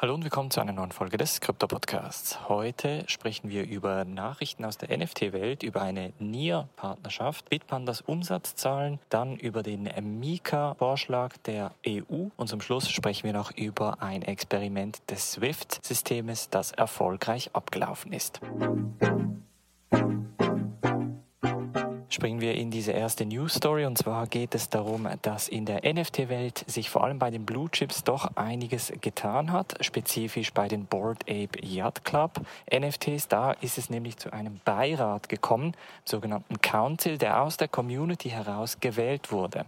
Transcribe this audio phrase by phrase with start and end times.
[0.00, 2.48] Hallo und willkommen zu einer neuen Folge des Krypto Podcasts.
[2.48, 9.64] Heute sprechen wir über Nachrichten aus der NFT-Welt, über eine NIR-Partnerschaft, Bitpandas Umsatzzahlen, dann über
[9.64, 9.90] den
[10.20, 16.70] Mika-Vorschlag der EU und zum Schluss sprechen wir noch über ein Experiment des SWIFT-Systems, das
[16.70, 18.40] erfolgreich abgelaufen ist
[22.18, 25.82] springen wir in diese erste News Story und zwar geht es darum, dass in der
[25.84, 30.86] NFT-Welt sich vor allem bei den Blue Chips doch einiges getan hat, spezifisch bei den
[30.86, 32.40] Board Ape Yacht Club
[32.74, 33.28] NFTs.
[33.28, 38.80] Da ist es nämlich zu einem Beirat gekommen, sogenannten Council, der aus der Community heraus
[38.80, 39.64] gewählt wurde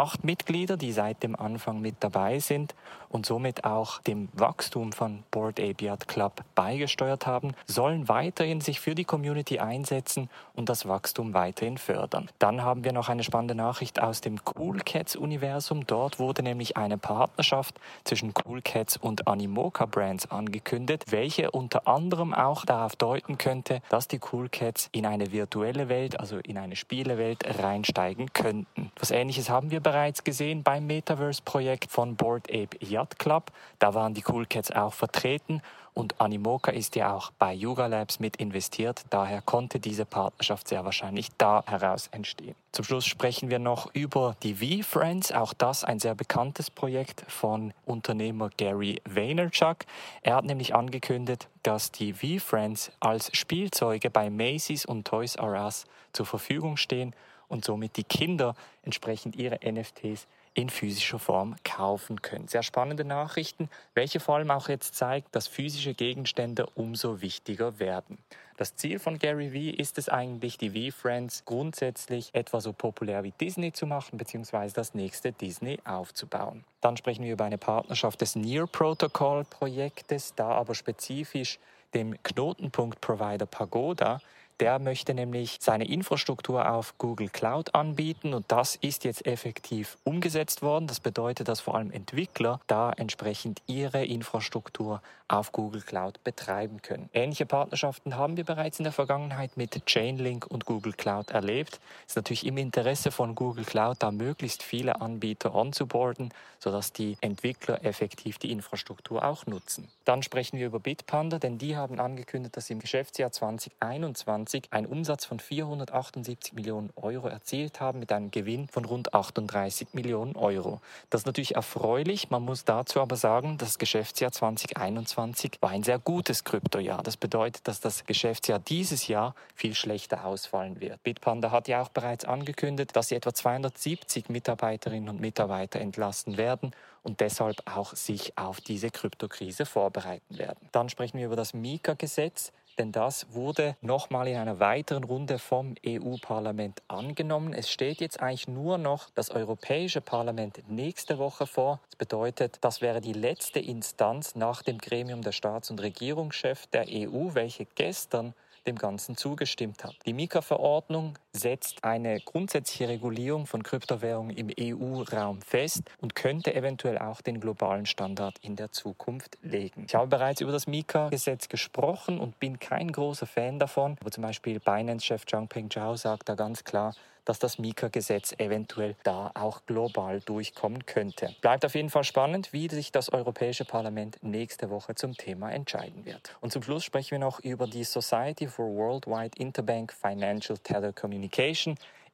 [0.00, 2.74] acht Mitglieder, die seit dem Anfang mit dabei sind
[3.10, 8.80] und somit auch dem Wachstum von Board Ape Yacht Club beigesteuert haben, sollen weiterhin sich
[8.80, 12.30] für die Community einsetzen und das Wachstum weiterhin fördern.
[12.38, 15.86] Dann haben wir noch eine spannende Nachricht aus dem Cool Cats Universum.
[15.86, 22.32] Dort wurde nämlich eine Partnerschaft zwischen Cool Cats und Animoca Brands angekündigt, welche unter anderem
[22.32, 26.76] auch darauf deuten könnte, dass die Cool Cats in eine virtuelle Welt, also in eine
[26.76, 28.92] Spielewelt reinsteigen könnten.
[28.98, 33.50] Was ähnliches haben wir bereits gesehen beim Metaverse-Projekt von Board Ape Yacht Club.
[33.80, 35.62] Da waren die Cool Cats auch vertreten
[35.94, 39.02] und Animoca ist ja auch bei Yuga Labs mit investiert.
[39.10, 42.54] Daher konnte diese Partnerschaft sehr wahrscheinlich da heraus entstehen.
[42.70, 45.32] Zum Schluss sprechen wir noch über die V-Friends.
[45.32, 49.78] Auch das ein sehr bekanntes Projekt von Unternehmer Gary Vaynerchuk.
[50.22, 55.86] Er hat nämlich angekündigt, dass die V-Friends als Spielzeuge bei Macy's und Toys R Us
[56.12, 57.12] zur Verfügung stehen
[57.50, 62.48] und somit die Kinder entsprechend ihre NFTs in physischer Form kaufen können.
[62.48, 68.18] Sehr spannende Nachrichten, welche vor allem auch jetzt zeigt, dass physische Gegenstände umso wichtiger werden.
[68.56, 73.30] Das Ziel von Gary Vee ist es eigentlich, die V-Friends grundsätzlich etwa so populär wie
[73.30, 76.64] Disney zu machen, beziehungsweise das nächste Disney aufzubauen.
[76.80, 81.58] Dann sprechen wir über eine Partnerschaft des Near Protocol Projektes, da aber spezifisch
[81.94, 84.20] dem Knotenpunkt-Provider Pagoda,
[84.60, 90.60] der möchte nämlich seine Infrastruktur auf Google Cloud anbieten und das ist jetzt effektiv umgesetzt
[90.62, 90.86] worden.
[90.86, 97.08] Das bedeutet, dass vor allem Entwickler da entsprechend ihre Infrastruktur auf Google Cloud betreiben können.
[97.12, 101.80] Ähnliche Partnerschaften haben wir bereits in der Vergangenheit mit Chainlink und Google Cloud erlebt.
[102.06, 107.16] Es ist natürlich im Interesse von Google Cloud, da möglichst viele Anbieter onzuboarden, sodass die
[107.20, 109.88] Entwickler effektiv die Infrastruktur auch nutzen.
[110.04, 114.72] Dann sprechen wir über Bitpanda, denn die haben angekündigt, dass sie im Geschäftsjahr 2021 2020
[114.72, 120.36] einen Umsatz von 478 Millionen Euro erzielt haben mit einem Gewinn von rund 38 Millionen
[120.36, 120.80] Euro.
[121.08, 122.30] Das ist natürlich erfreulich.
[122.30, 127.02] Man muss dazu aber sagen, das Geschäftsjahr 2021 war ein sehr gutes Kryptojahr.
[127.02, 131.02] Das bedeutet, dass das Geschäftsjahr dieses Jahr viel schlechter ausfallen wird.
[131.02, 136.72] Bitpanda hat ja auch bereits angekündigt, dass sie etwa 270 Mitarbeiterinnen und Mitarbeiter entlassen werden
[137.02, 140.68] und deshalb auch sich auf diese Kryptokrise vorbereiten werden.
[140.72, 145.74] Dann sprechen wir über das Mika-Gesetz denn das wurde nochmal in einer weiteren Runde vom
[145.86, 147.52] EU-Parlament angenommen.
[147.52, 151.80] Es steht jetzt eigentlich nur noch das Europäische Parlament nächste Woche vor.
[151.90, 156.86] Das bedeutet, das wäre die letzte Instanz nach dem Gremium der Staats- und Regierungschefs der
[156.88, 158.34] EU, welche gestern
[158.66, 159.94] dem Ganzen zugestimmt hat.
[160.06, 167.20] Die Mika-Verordnung setzt eine grundsätzliche Regulierung von Kryptowährungen im EU-Raum fest und könnte eventuell auch
[167.20, 169.84] den globalen Standard in der Zukunft legen.
[169.86, 173.96] Ich habe bereits über das Mika-Gesetz gesprochen und bin kein großer Fan davon.
[174.00, 179.30] Aber zum Beispiel Binance-Chef Changpeng Zhao sagt da ganz klar, dass das Mika-Gesetz eventuell da
[179.34, 181.34] auch global durchkommen könnte.
[181.40, 186.04] Bleibt auf jeden Fall spannend, wie sich das Europäische Parlament nächste Woche zum Thema entscheiden
[186.04, 186.36] wird.
[186.40, 191.19] Und zum Schluss sprechen wir noch über die Society for Worldwide Interbank Financial Telecommunication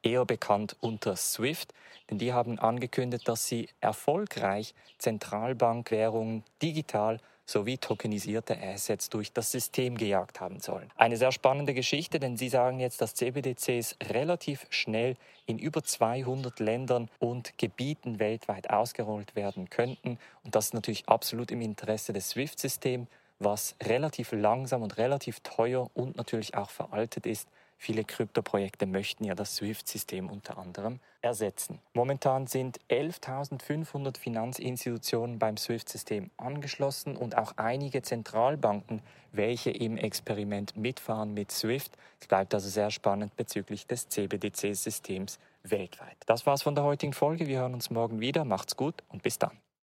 [0.03, 1.73] eher bekannt unter SWIFT,
[2.09, 9.97] denn die haben angekündigt, dass sie erfolgreich Zentralbankwährungen digital sowie tokenisierte Assets durch das System
[9.97, 10.91] gejagt haben sollen.
[10.97, 16.59] Eine sehr spannende Geschichte, denn Sie sagen jetzt, dass CBDCs relativ schnell in über 200
[16.59, 20.19] Ländern und Gebieten weltweit ausgerollt werden könnten.
[20.43, 23.07] Und das ist natürlich absolut im Interesse des SWIFT-Systems,
[23.39, 27.47] was relativ langsam und relativ teuer und natürlich auch veraltet ist
[27.79, 31.79] Viele Kryptoprojekte möchten ja das SWIFT-System unter anderem ersetzen.
[31.93, 39.01] Momentan sind 11.500 Finanzinstitutionen beim SWIFT-System angeschlossen und auch einige Zentralbanken,
[39.31, 41.91] welche im Experiment mitfahren mit SWIFT.
[42.19, 46.17] Es bleibt also sehr spannend bezüglich des CBDC-Systems weltweit.
[46.25, 47.47] Das war's von der heutigen Folge.
[47.47, 48.43] Wir hören uns morgen wieder.
[48.43, 49.51] Macht's gut und bis dann.